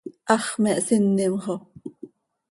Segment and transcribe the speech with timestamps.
[0.27, 1.55] ¡Hax me hsinim xo!